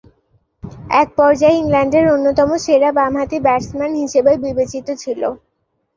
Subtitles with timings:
[0.95, 5.21] একপর্যায়ে ইংল্যান্ডের অন্যতম সেরা বামহাতি ব্যাটসম্যান হিসেবে বিবেচিত ছিল।